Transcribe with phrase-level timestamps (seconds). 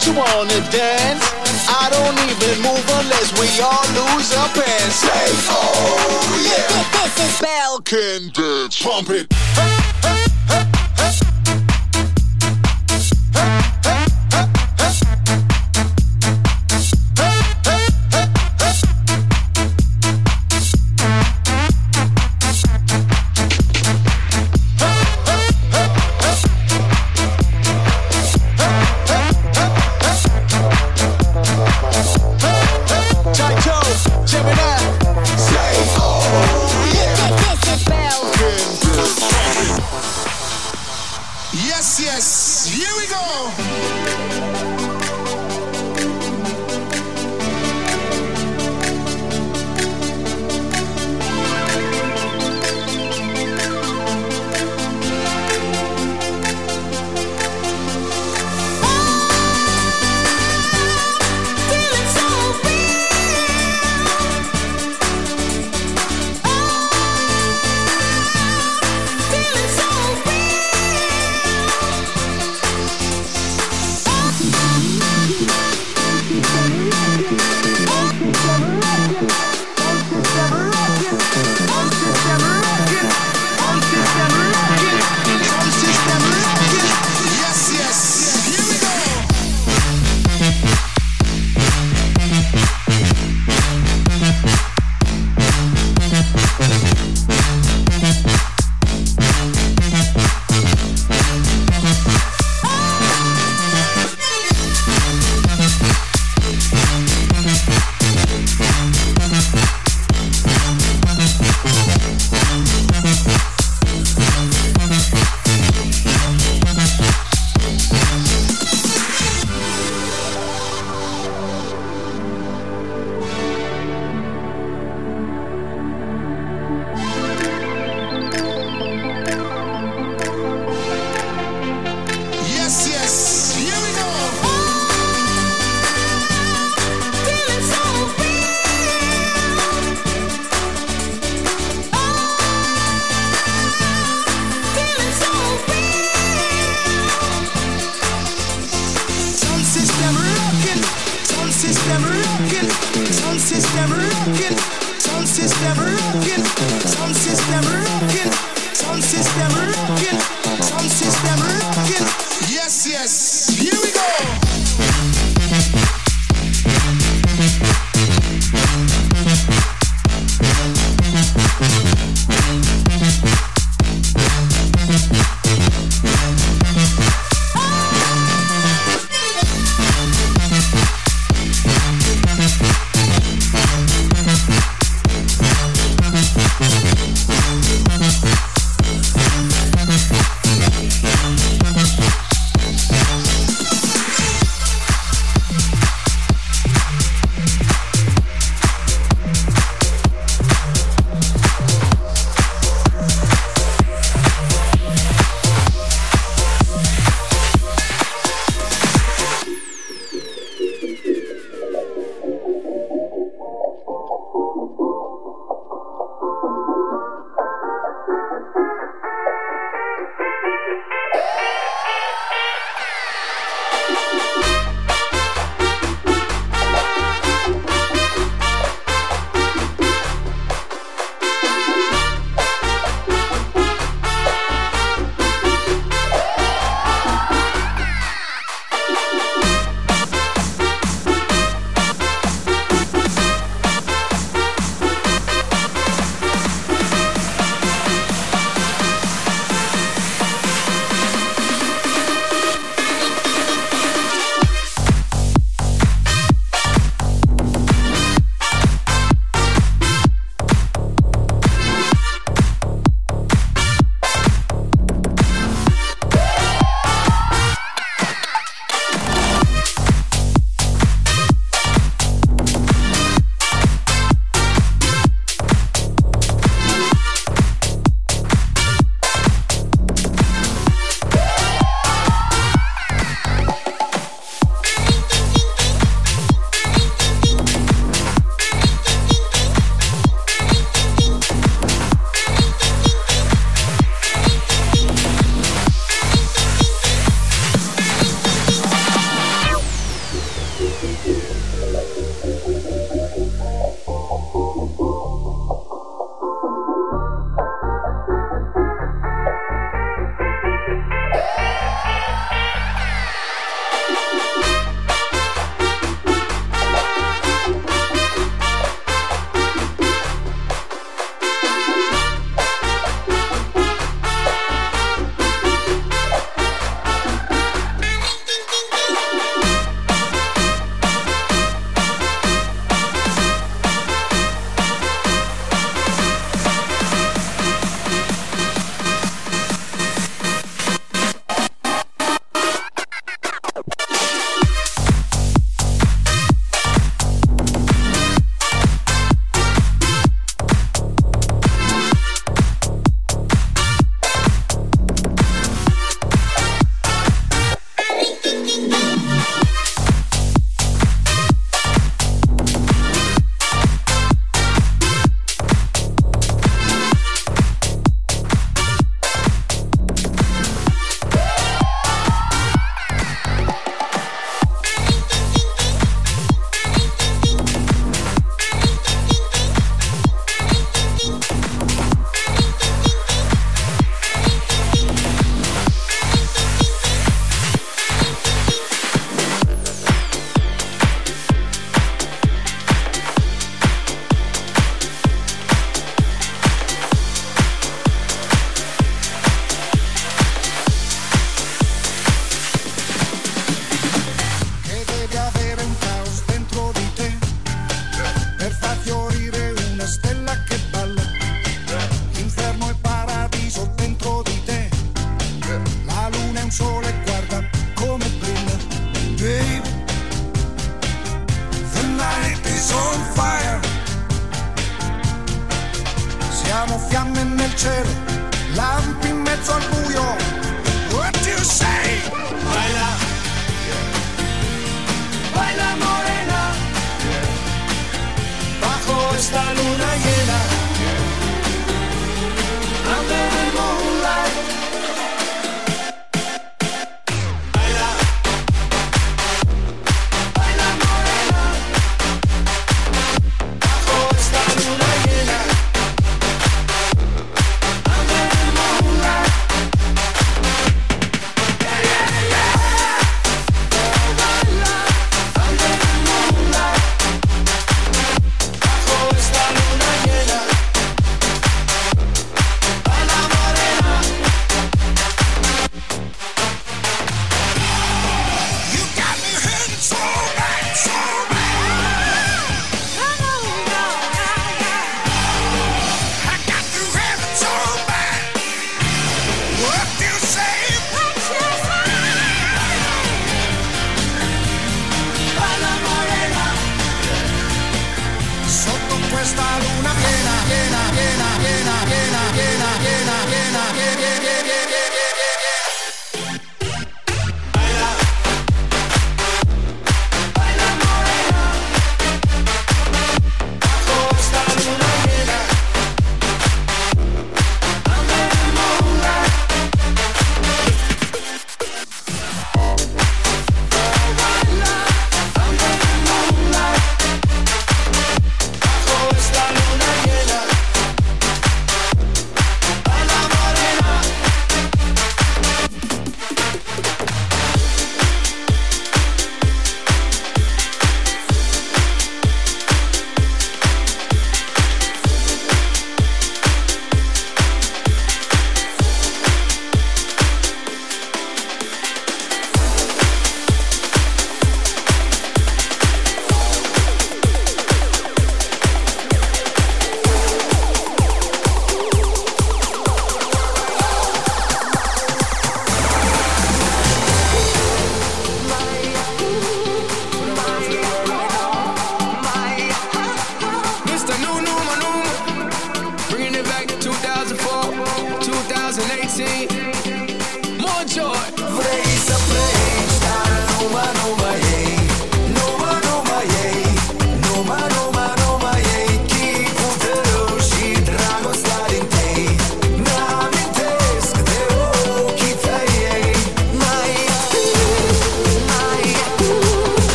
[0.00, 1.24] what you wanna dance.
[1.68, 4.96] I don't even move unless we all lose our pants.
[4.96, 8.32] Say, oh yeah, this is Belkin.
[8.32, 8.82] dance.
[8.82, 9.79] Pump it.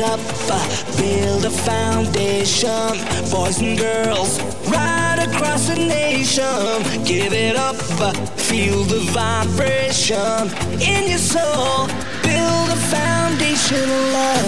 [0.00, 0.58] it up, uh,
[0.96, 2.96] build a foundation.
[3.30, 6.82] Boys and girls, right across the nation.
[7.04, 10.48] Give it up, uh, feel the vibration
[10.80, 11.86] in your soul.
[12.22, 14.40] Build a foundation of love.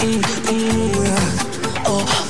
[0.00, 0.20] Mm.
[0.20, 2.29] mm, mm uh, oh.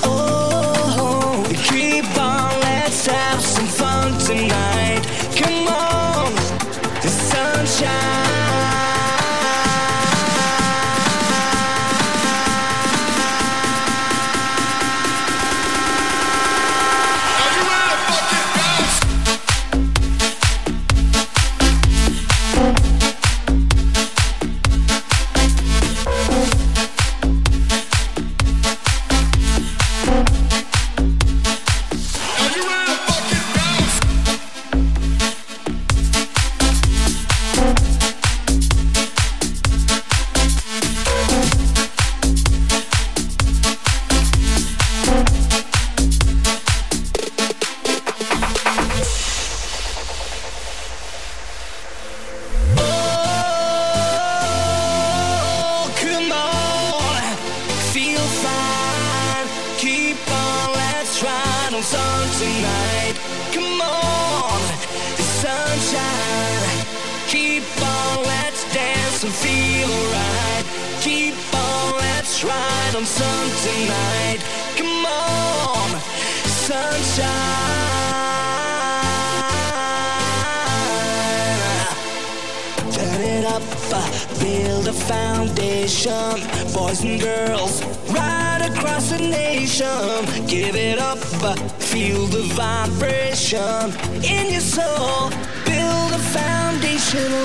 [97.11, 97.40] Channel.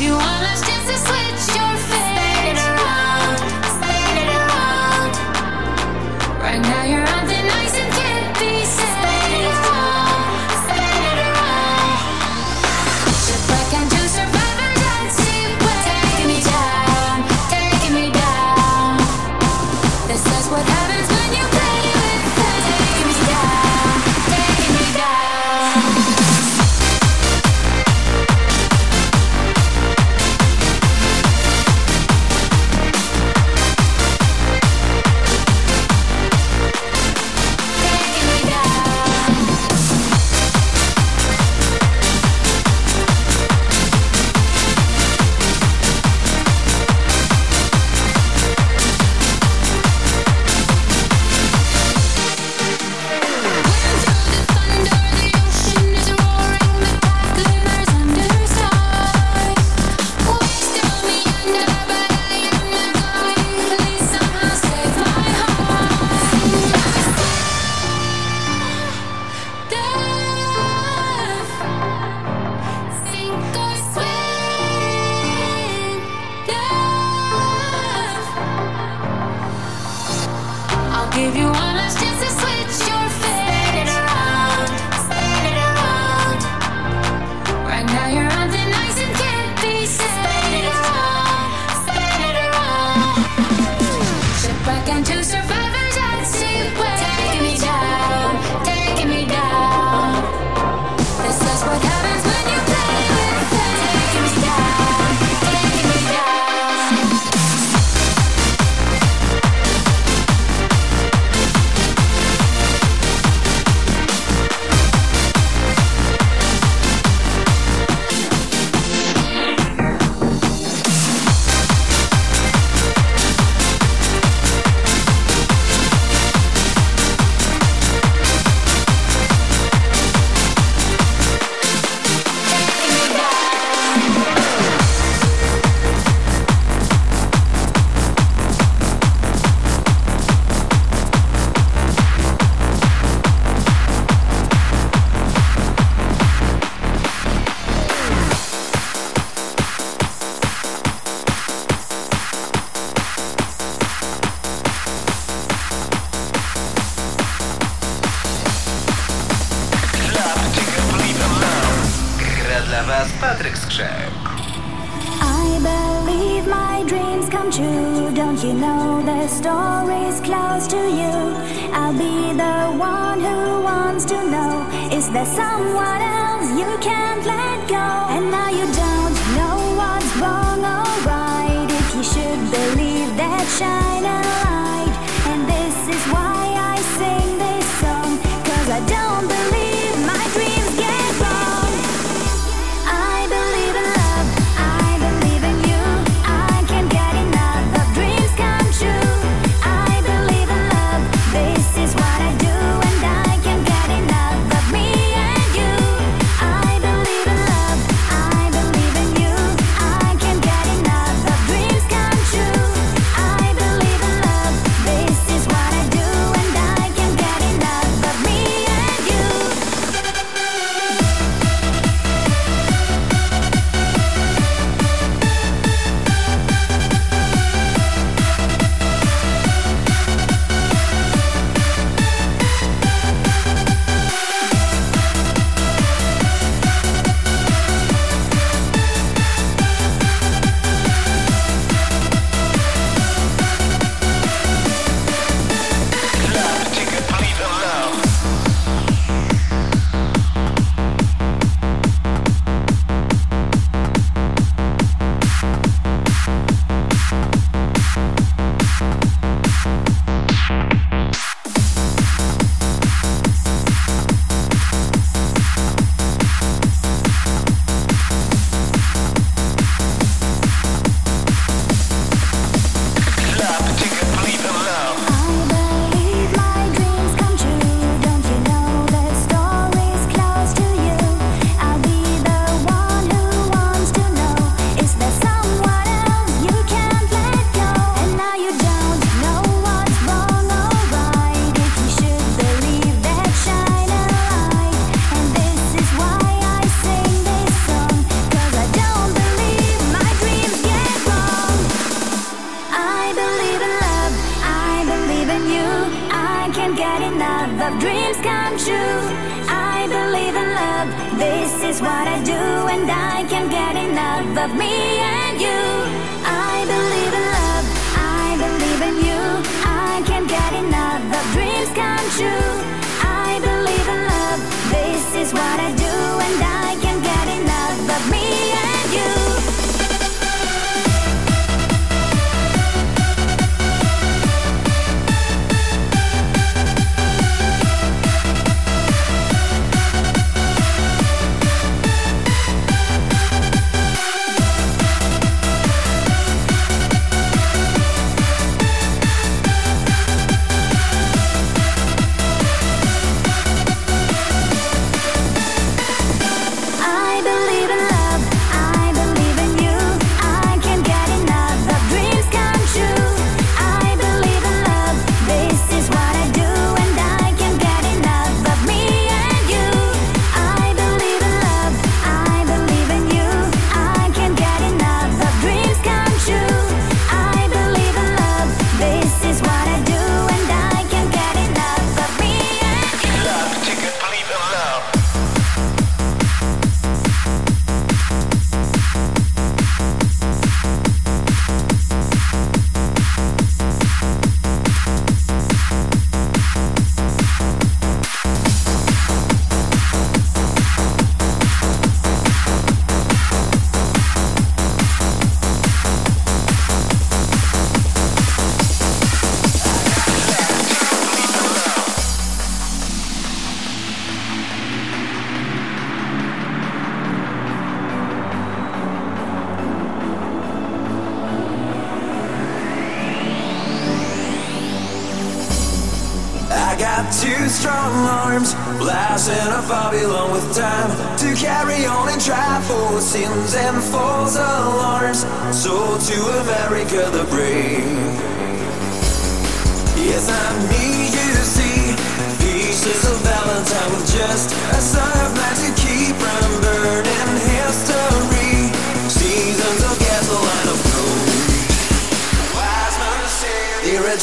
[0.00, 0.12] you.
[0.12, 0.39] want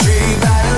[0.07, 0.76] say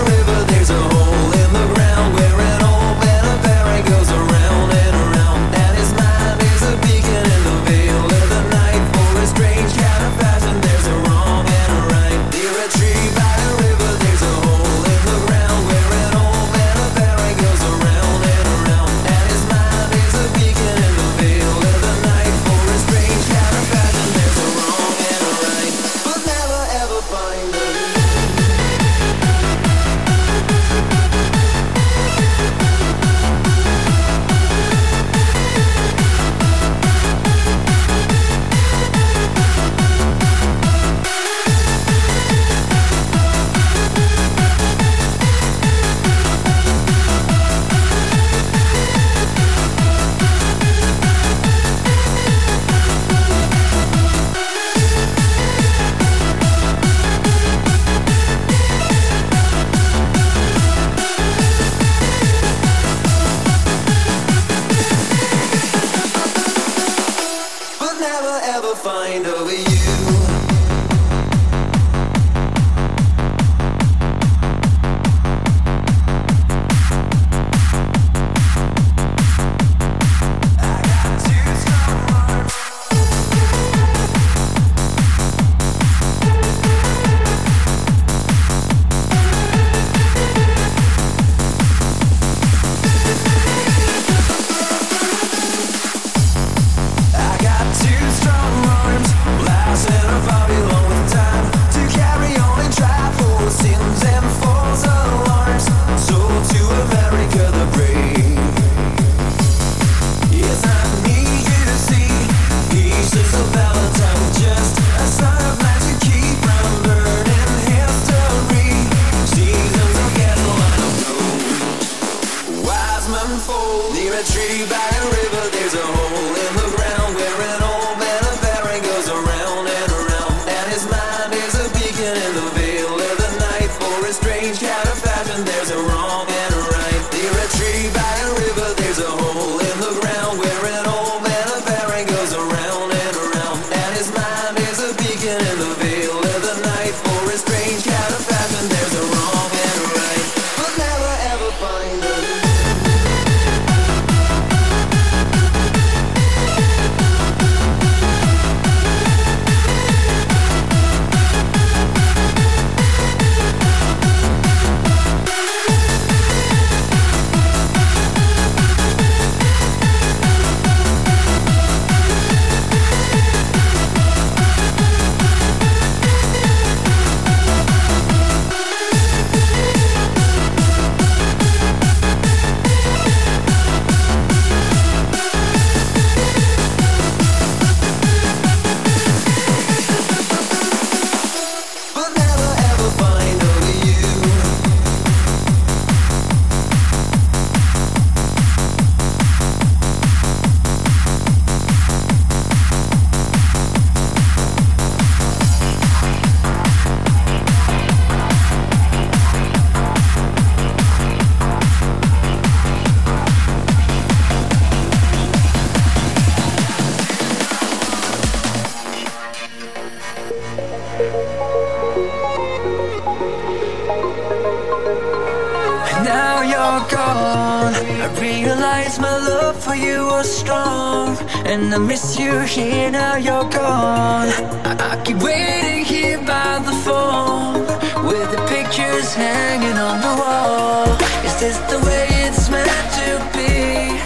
[231.52, 234.30] And I miss you here, now you're gone.
[234.70, 237.62] I, I keep waiting here by the phone
[238.08, 240.88] With the pictures hanging on the wall.
[241.26, 243.98] Is this the way it's meant to be?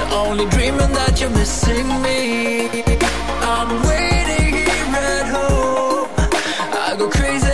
[0.00, 2.84] The only dreaming that you're missing me.
[3.54, 6.08] I'm waiting here at home.
[6.86, 7.47] I go crazy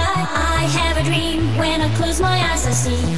[0.00, 1.56] I, have a dream.
[1.56, 3.09] When I close my eyes, I see.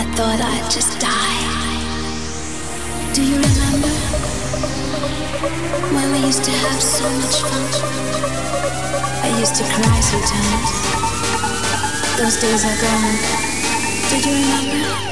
[0.00, 1.44] I thought I'd just die.
[3.12, 3.92] Do you remember
[5.92, 7.68] when we used to have so much fun?
[9.22, 10.72] I used to cry sometimes.
[12.16, 13.16] Those days are gone.
[14.08, 15.09] Did you remember?